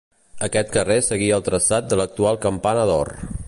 Aquest 0.45 0.71
carrer 0.77 0.97
seguia 1.09 1.37
el 1.37 1.45
traçat 1.49 1.91
de 1.93 1.99
l'actual 2.01 2.41
Campana 2.47 2.89
d'Or. 2.93 3.17